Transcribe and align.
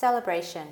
Celebration. 0.00 0.66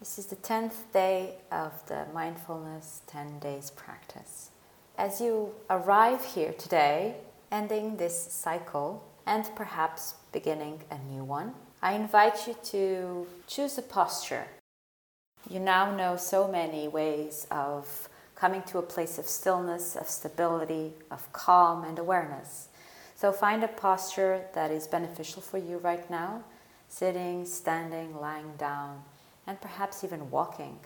This 0.00 0.18
is 0.18 0.26
the 0.26 0.34
10th 0.34 0.90
day 0.92 1.36
of 1.52 1.70
the 1.86 2.06
mindfulness 2.12 3.02
10 3.06 3.38
days 3.38 3.70
practice. 3.70 4.50
As 4.98 5.20
you 5.20 5.52
arrive 5.70 6.24
here 6.24 6.52
today, 6.54 7.14
ending 7.52 7.96
this 7.96 8.18
cycle 8.32 9.04
and 9.26 9.48
perhaps 9.54 10.14
beginning 10.32 10.80
a 10.90 10.98
new 10.98 11.22
one, 11.22 11.54
I 11.82 11.92
invite 11.92 12.48
you 12.48 12.56
to 12.72 13.28
choose 13.46 13.78
a 13.78 13.82
posture. 13.82 14.48
You 15.48 15.60
now 15.60 15.94
know 15.94 16.16
so 16.16 16.48
many 16.48 16.88
ways 16.88 17.46
of 17.52 18.08
coming 18.34 18.62
to 18.62 18.78
a 18.78 18.82
place 18.82 19.18
of 19.18 19.28
stillness, 19.28 19.94
of 19.94 20.08
stability, 20.08 20.94
of 21.12 21.32
calm 21.32 21.84
and 21.84 22.00
awareness. 22.00 22.70
So 23.14 23.30
find 23.30 23.62
a 23.62 23.68
posture 23.68 24.46
that 24.54 24.72
is 24.72 24.88
beneficial 24.88 25.42
for 25.42 25.58
you 25.58 25.78
right 25.78 26.10
now 26.10 26.42
sitting, 26.94 27.44
standing, 27.44 28.14
lying 28.20 28.52
down, 28.56 29.02
and 29.48 29.60
perhaps 29.60 30.04
even 30.04 30.30
walking. 30.30 30.78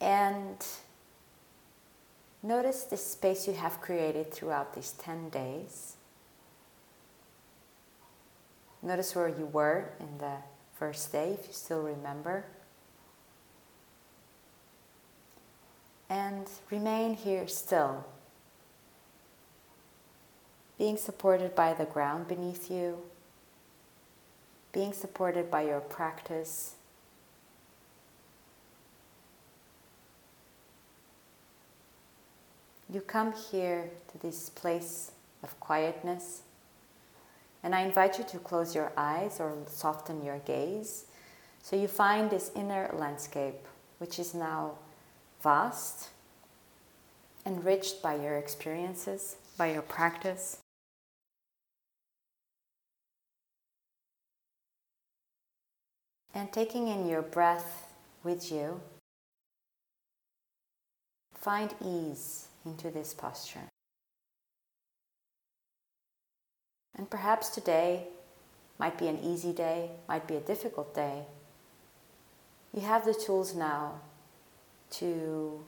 And 0.00 0.64
notice 2.42 2.84
the 2.84 2.96
space 2.96 3.46
you 3.46 3.52
have 3.52 3.82
created 3.82 4.32
throughout 4.32 4.74
these 4.74 4.92
10 4.92 5.28
days. 5.28 5.96
Notice 8.82 9.14
where 9.14 9.28
you 9.28 9.44
were 9.44 9.90
in 10.00 10.16
the 10.16 10.36
first 10.74 11.12
day, 11.12 11.36
if 11.38 11.46
you 11.46 11.52
still 11.52 11.82
remember. 11.82 12.46
And 16.08 16.48
remain 16.70 17.14
here 17.14 17.46
still, 17.48 18.06
being 20.78 20.96
supported 20.96 21.54
by 21.54 21.74
the 21.74 21.84
ground 21.84 22.28
beneath 22.28 22.70
you 22.70 23.02
being 24.72 24.92
supported 24.92 25.50
by 25.50 25.62
your 25.62 25.80
practice. 25.80 26.74
You 32.90 33.00
come 33.00 33.32
here 33.32 33.90
to 34.12 34.18
this 34.18 34.50
place 34.50 35.12
of 35.42 35.58
quietness, 35.60 36.42
and 37.62 37.74
I 37.74 37.82
invite 37.82 38.18
you 38.18 38.24
to 38.24 38.38
close 38.38 38.74
your 38.74 38.92
eyes 38.96 39.40
or 39.40 39.54
soften 39.66 40.24
your 40.24 40.38
gaze 40.38 41.06
so 41.62 41.76
you 41.76 41.86
find 41.86 42.28
this 42.28 42.50
inner 42.56 42.90
landscape, 42.92 43.66
which 43.98 44.18
is 44.18 44.34
now 44.34 44.72
vast, 45.42 46.08
enriched 47.46 48.02
by 48.02 48.16
your 48.16 48.36
experiences, 48.36 49.36
by 49.56 49.72
your 49.72 49.82
practice. 49.82 50.61
And 56.34 56.50
taking 56.52 56.88
in 56.88 57.08
your 57.08 57.22
breath 57.22 57.92
with 58.24 58.50
you, 58.50 58.80
find 61.34 61.74
ease 61.84 62.48
into 62.64 62.90
this 62.90 63.12
posture. 63.12 63.68
And 66.96 67.10
perhaps 67.10 67.50
today 67.50 68.06
might 68.78 68.98
be 68.98 69.08
an 69.08 69.18
easy 69.22 69.52
day, 69.52 69.90
might 70.08 70.26
be 70.26 70.36
a 70.36 70.40
difficult 70.40 70.94
day. 70.94 71.24
You 72.72 72.80
have 72.82 73.04
the 73.04 73.14
tools 73.14 73.54
now 73.54 74.00
to 74.92 75.64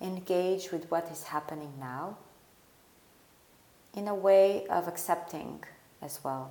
engage 0.00 0.72
with 0.72 0.90
what 0.90 1.08
is 1.12 1.24
happening 1.24 1.72
now 1.78 2.16
in 3.94 4.08
a 4.08 4.14
way 4.14 4.66
of 4.66 4.88
accepting 4.88 5.62
as 6.00 6.24
well. 6.24 6.50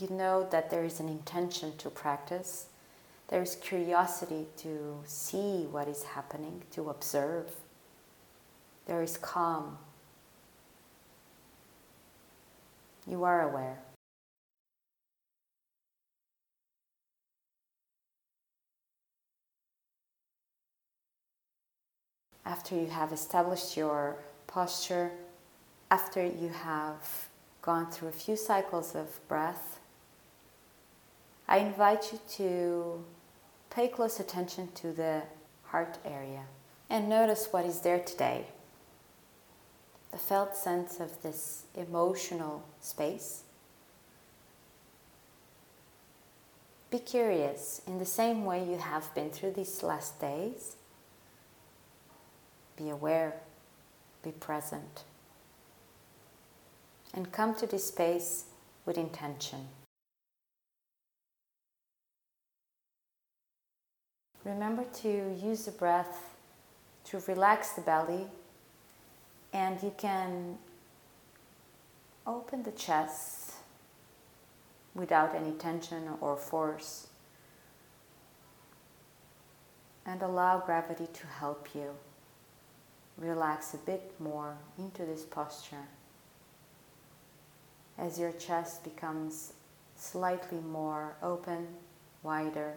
You 0.00 0.08
know 0.10 0.48
that 0.50 0.70
there 0.70 0.84
is 0.84 0.98
an 0.98 1.08
intention 1.08 1.76
to 1.78 1.88
practice. 1.88 2.66
There 3.28 3.40
is 3.40 3.54
curiosity 3.54 4.46
to 4.56 4.96
see 5.04 5.66
what 5.70 5.86
is 5.86 6.02
happening, 6.02 6.62
to 6.72 6.90
observe. 6.90 7.52
There 8.86 9.02
is 9.02 9.16
calm. 9.16 9.78
You 13.06 13.22
are 13.22 13.48
aware. 13.48 13.78
After 22.44 22.74
you 22.74 22.86
have 22.86 23.12
established 23.12 23.76
your 23.76 24.16
posture, 24.48 25.12
after 25.88 26.26
you 26.26 26.48
have 26.48 27.28
gone 27.62 27.90
through 27.92 28.08
a 28.08 28.12
few 28.12 28.36
cycles 28.36 28.96
of 28.96 29.26
breath, 29.28 29.78
I 31.46 31.58
invite 31.58 32.12
you 32.12 32.20
to 32.36 33.04
pay 33.70 33.88
close 33.88 34.18
attention 34.18 34.68
to 34.76 34.92
the 34.92 35.22
heart 35.64 35.98
area 36.04 36.44
and 36.88 37.08
notice 37.08 37.48
what 37.50 37.66
is 37.66 37.80
there 37.80 38.00
today. 38.00 38.46
The 40.10 40.18
felt 40.18 40.56
sense 40.56 41.00
of 41.00 41.22
this 41.22 41.64
emotional 41.74 42.64
space. 42.80 43.42
Be 46.90 47.00
curious 47.00 47.82
in 47.88 47.98
the 47.98 48.06
same 48.06 48.44
way 48.44 48.64
you 48.64 48.78
have 48.78 49.12
been 49.14 49.30
through 49.30 49.52
these 49.52 49.82
last 49.82 50.20
days. 50.20 50.76
Be 52.76 52.88
aware, 52.88 53.34
be 54.22 54.30
present, 54.30 55.02
and 57.12 57.32
come 57.32 57.54
to 57.56 57.66
this 57.66 57.88
space 57.88 58.44
with 58.86 58.96
intention. 58.96 59.66
Remember 64.44 64.84
to 65.02 65.08
use 65.42 65.64
the 65.64 65.70
breath 65.70 66.34
to 67.04 67.18
relax 67.26 67.70
the 67.70 67.80
belly, 67.80 68.26
and 69.52 69.82
you 69.82 69.92
can 69.96 70.58
open 72.26 72.62
the 72.62 72.72
chest 72.72 73.52
without 74.94 75.34
any 75.34 75.52
tension 75.52 76.08
or 76.20 76.36
force, 76.36 77.08
and 80.04 80.22
allow 80.22 80.58
gravity 80.60 81.08
to 81.12 81.26
help 81.26 81.68
you 81.74 81.90
relax 83.16 83.72
a 83.74 83.78
bit 83.78 84.12
more 84.18 84.56
into 84.78 85.06
this 85.06 85.22
posture 85.22 85.88
as 87.96 88.18
your 88.18 88.32
chest 88.32 88.82
becomes 88.84 89.52
slightly 89.96 90.58
more 90.58 91.14
open, 91.22 91.66
wider, 92.22 92.74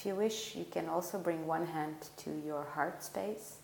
If 0.00 0.06
you 0.06 0.14
wish, 0.14 0.56
you 0.56 0.64
can 0.64 0.88
also 0.88 1.18
bring 1.18 1.46
one 1.46 1.66
hand 1.66 1.94
to 2.24 2.30
your 2.46 2.64
heart 2.64 3.04
space, 3.04 3.56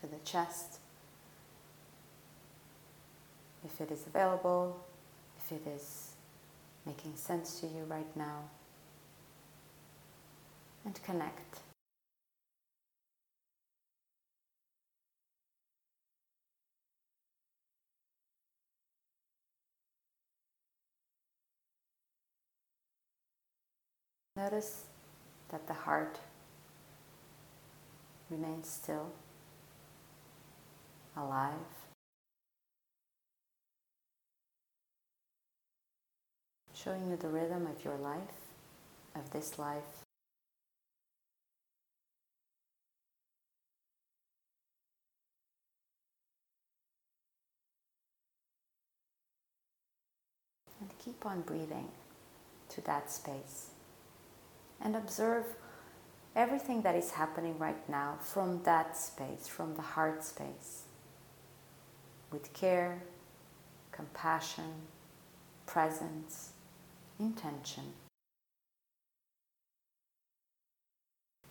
to 0.00 0.08
the 0.08 0.16
chest, 0.24 0.80
if 3.64 3.80
it 3.80 3.92
is 3.92 4.08
available, 4.08 4.84
if 5.36 5.52
it 5.52 5.62
is 5.68 6.14
making 6.84 7.14
sense 7.14 7.60
to 7.60 7.68
you 7.68 7.84
right 7.86 8.16
now, 8.16 8.40
and 10.84 11.00
connect. 11.04 11.60
Notice 24.38 24.84
that 25.48 25.66
the 25.66 25.74
heart 25.74 26.20
remains 28.30 28.70
still, 28.70 29.10
alive. 31.16 31.54
Showing 36.72 37.10
you 37.10 37.16
the 37.16 37.26
rhythm 37.26 37.66
of 37.66 37.84
your 37.84 37.96
life, 37.96 38.20
of 39.16 39.28
this 39.32 39.58
life. 39.58 40.04
And 50.80 50.96
keep 51.00 51.26
on 51.26 51.40
breathing 51.40 51.88
to 52.68 52.80
that 52.82 53.10
space 53.10 53.70
and 54.80 54.96
observe 54.96 55.44
everything 56.36 56.82
that 56.82 56.94
is 56.94 57.12
happening 57.12 57.58
right 57.58 57.88
now 57.88 58.16
from 58.20 58.62
that 58.62 58.96
space, 58.96 59.48
from 59.48 59.74
the 59.74 59.82
heart 59.82 60.24
space, 60.24 60.84
with 62.30 62.52
care, 62.52 63.02
compassion, 63.90 64.86
presence, 65.66 66.52
intention, 67.18 67.92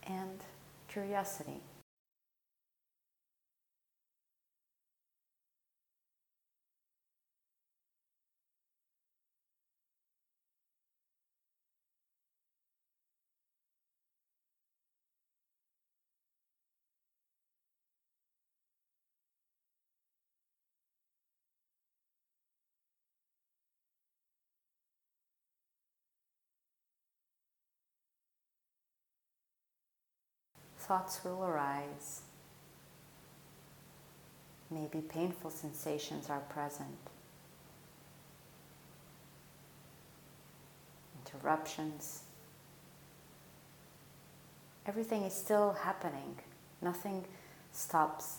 and 0.04 0.40
curiosity. 0.88 1.62
Thoughts 30.88 31.20
will 31.24 31.44
arise. 31.44 32.22
Maybe 34.72 35.02
painful 35.02 35.52
sensations 35.52 36.30
are 36.30 36.40
present. 36.40 36.98
Interruptions. 41.26 42.22
Everything 44.86 45.24
is 45.24 45.34
still 45.34 45.74
happening. 45.74 46.38
Nothing 46.82 47.26
stops. 47.74 48.38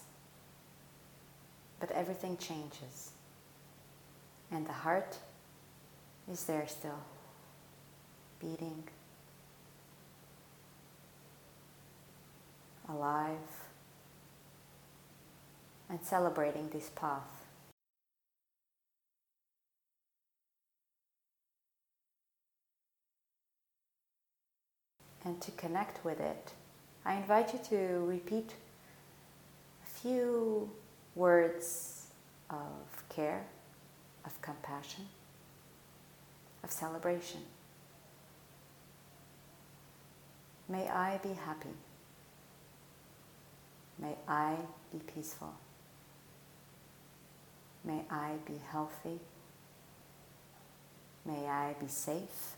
But 1.81 1.91
everything 1.91 2.39
changes. 2.39 3.13
And 4.51 4.67
the 4.67 4.73
heart 4.73 5.19
is 6.31 6.45
there 6.45 6.67
still, 6.67 7.01
beating. 8.41 8.85
Alive, 12.89 13.37
and 15.91 15.99
celebrating 16.03 16.69
this 16.71 16.91
path. 16.95 17.23
And 25.25 25.41
to 25.43 25.51
connect 25.53 26.05
with 26.05 26.21
it, 26.21 26.53
I 27.05 27.15
invite 27.15 27.53
you 27.53 27.61
to 27.71 28.05
repeat 28.07 28.55
a 29.85 30.01
few 30.01 30.71
words 31.15 32.07
of 32.49 33.09
care, 33.09 33.45
of 34.25 34.41
compassion, 34.41 35.07
of 36.63 36.71
celebration. 36.71 37.41
May 40.69 40.89
I 40.89 41.19
be 41.19 41.33
happy. 41.33 41.75
May 44.01 44.15
I 44.27 44.57
be 44.93 44.99
peaceful. 44.99 45.55
May 47.85 48.03
I 48.11 48.33
be 48.47 48.61
healthy. 48.71 49.19
May 51.25 51.47
I 51.47 51.75
be 51.81 51.89
safe. 51.89 52.57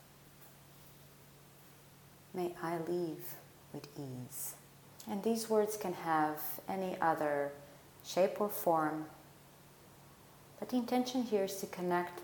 May 2.35 2.55
I 2.63 2.79
leave 2.79 3.35
with 3.73 3.89
ease. 3.99 4.55
And 5.09 5.23
these 5.23 5.49
words 5.49 5.77
can 5.77 5.95
have 5.95 6.39
any 6.69 6.97
other 7.01 7.53
shape 8.05 8.41
or 8.41 8.49
form, 8.49 9.07
but 10.59 10.69
the 10.69 10.77
intention 10.77 11.23
here 11.23 11.45
is 11.45 11.57
to 11.57 11.67
connect 11.67 12.21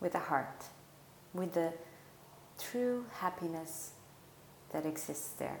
with 0.00 0.12
the 0.12 0.18
heart, 0.18 0.64
with 1.34 1.54
the 1.54 1.72
true 2.58 3.04
happiness 3.18 3.90
that 4.72 4.86
exists 4.86 5.30
there. 5.38 5.60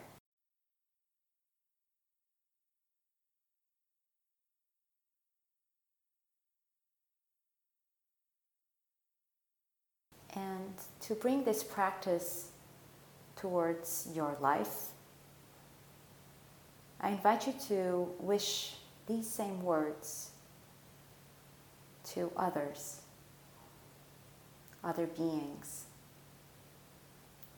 And 10.70 10.78
to 11.00 11.14
bring 11.14 11.42
this 11.42 11.64
practice 11.64 12.50
towards 13.34 14.08
your 14.14 14.36
life, 14.40 14.90
I 17.00 17.10
invite 17.10 17.46
you 17.48 17.54
to 17.68 18.08
wish 18.20 18.74
these 19.08 19.28
same 19.28 19.62
words 19.64 20.30
to 22.12 22.30
others, 22.36 23.00
other 24.84 25.06
beings. 25.06 25.86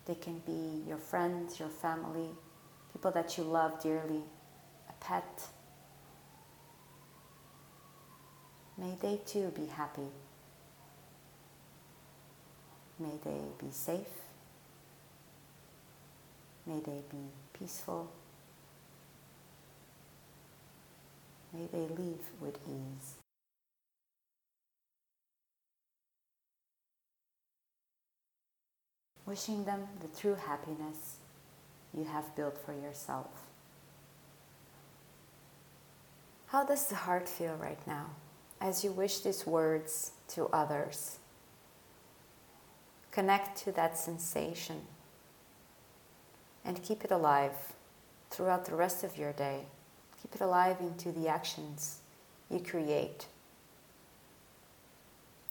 They 0.07 0.15
can 0.15 0.39
be 0.47 0.83
your 0.89 0.99
friends, 0.99 1.61
your 1.61 1.69
family, 1.69 2.31
people 2.93 3.11
that 3.11 3.37
you 3.37 3.45
love 3.45 3.83
dearly, 3.83 4.23
a 4.89 4.93
pet. 5.05 5.49
May 8.79 8.97
they 9.03 9.21
too 9.27 9.53
be 9.55 9.67
happy. 9.67 10.09
May 13.03 13.19
they 13.25 13.41
be 13.59 13.73
safe. 13.73 14.15
May 16.65 16.79
they 16.79 17.03
be 17.11 17.25
peaceful. 17.59 18.09
May 21.53 21.67
they 21.73 21.81
live 21.81 22.21
with 22.41 22.57
ease. 22.69 23.15
Wishing 29.27 29.65
them 29.65 29.89
the 30.01 30.21
true 30.21 30.37
happiness 30.37 31.17
you 31.93 32.05
have 32.05 32.37
built 32.37 32.57
for 32.65 32.73
yourself. 32.73 33.27
How 36.47 36.65
does 36.65 36.87
the 36.87 36.95
heart 36.95 37.29
feel 37.29 37.57
right 37.57 37.85
now 37.85 38.11
as 38.61 38.85
you 38.85 38.93
wish 38.93 39.21
these 39.21 39.45
words 39.45 40.13
to 40.29 40.47
others? 40.53 41.19
Connect 43.13 43.59
to 43.65 43.73
that 43.73 43.99
sensation 43.99 44.81
and 46.65 46.83
keep 46.83 47.05
it 47.05 47.11
alive 47.11 47.53
throughout 48.31 48.65
the 48.65 48.75
rest 48.75 49.05
of 49.05 49.19
your 49.19 49.33
day. 49.33 49.67
Keep 50.23 50.37
it 50.37 50.41
alive 50.41 50.77
into 50.81 51.13
the 51.13 51.29
actions 51.29 51.99
you 52.51 52.59
create 52.59 53.27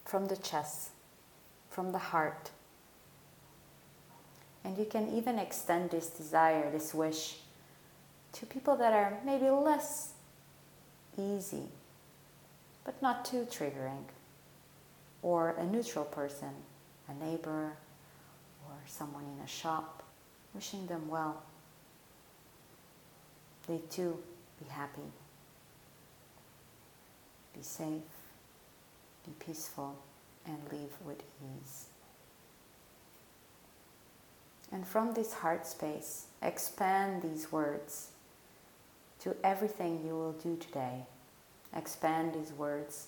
from 0.05 0.27
the 0.27 0.37
chest, 0.37 0.89
from 1.69 1.91
the 1.91 1.97
heart. 1.97 2.49
And 4.63 4.77
you 4.77 4.85
can 4.85 5.09
even 5.15 5.37
extend 5.37 5.91
this 5.91 6.07
desire, 6.07 6.69
this 6.71 6.93
wish, 6.93 7.37
to 8.33 8.45
people 8.45 8.75
that 8.77 8.93
are 8.93 9.19
maybe 9.25 9.49
less 9.49 10.13
easy, 11.17 11.65
but 12.83 12.99
not 13.01 13.23
too 13.23 13.47
triggering, 13.49 14.05
or 15.21 15.51
a 15.51 15.63
neutral 15.63 16.05
person 16.05 16.49
a 17.11 17.25
neighbor 17.25 17.73
or 18.65 18.75
someone 18.87 19.23
in 19.37 19.43
a 19.43 19.47
shop, 19.47 20.03
wishing 20.53 20.87
them 20.87 21.07
well. 21.09 21.41
They 23.67 23.79
too 23.89 24.17
be 24.59 24.69
happy, 24.69 25.01
be 27.55 27.61
safe, 27.61 28.01
be 29.25 29.31
peaceful, 29.39 29.95
and 30.45 30.57
live 30.71 30.91
with 31.05 31.21
ease. 31.41 31.85
And 34.71 34.87
from 34.87 35.13
this 35.13 35.33
heart 35.33 35.67
space, 35.67 36.25
expand 36.41 37.21
these 37.21 37.51
words 37.51 38.07
to 39.19 39.35
everything 39.43 40.01
you 40.05 40.13
will 40.13 40.31
do 40.33 40.55
today. 40.55 41.05
Expand 41.75 42.33
these 42.33 42.51
words 42.53 43.07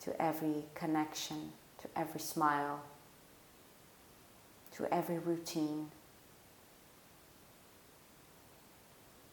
to 0.00 0.20
every 0.20 0.64
connection, 0.74 1.52
to 1.80 1.88
every 1.96 2.20
smile, 2.20 2.80
to 4.76 4.92
every 4.92 5.18
routine, 5.18 5.90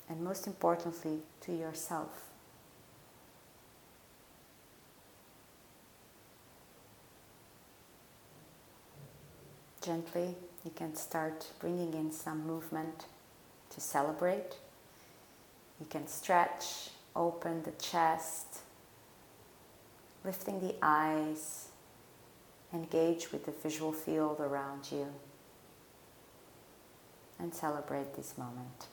and 0.07 0.21
most 0.21 0.45
importantly, 0.45 1.19
to 1.41 1.51
yourself. 1.51 2.27
Gently, 9.81 10.36
you 10.63 10.71
can 10.75 10.95
start 10.95 11.48
bringing 11.60 11.95
in 11.95 12.12
some 12.12 12.45
movement 12.45 13.05
to 13.71 13.81
celebrate. 13.81 14.57
You 15.79 15.88
can 15.89 16.07
stretch, 16.07 16.91
open 17.15 17.63
the 17.63 17.71
chest, 17.71 18.60
lifting 20.24 20.60
the 20.60 20.75
eyes, 20.83 21.69
engage 22.71 23.31
with 23.31 23.45
the 23.45 23.51
visual 23.51 23.91
field 23.91 24.39
around 24.39 24.91
you 24.91 25.07
and 27.41 27.53
celebrate 27.53 28.15
this 28.15 28.38
moment. 28.38 28.88